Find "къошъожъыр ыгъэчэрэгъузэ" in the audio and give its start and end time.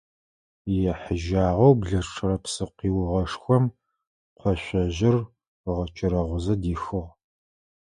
4.39-6.53